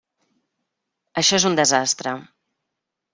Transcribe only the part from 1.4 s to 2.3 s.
és un desastre.